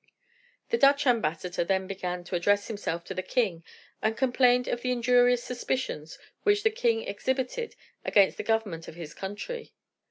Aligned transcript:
The 0.69 0.79
Dutch 0.79 1.05
ambassador 1.05 1.63
then 1.63 1.85
began 1.85 2.23
to 2.23 2.35
address 2.35 2.67
himself 2.67 3.03
to 3.03 3.13
the 3.13 3.21
king, 3.21 3.63
and 4.01 4.17
complained 4.17 4.67
of 4.67 4.81
the 4.81 4.91
injurious 4.91 5.43
suspicions 5.43 6.17
which 6.41 6.63
the 6.63 6.71
king 6.71 7.03
exhibited 7.03 7.75
against 8.03 8.37
the 8.37 8.43
government 8.43 8.87
of 8.87 8.95
his 8.95 9.13
country. 9.13 9.75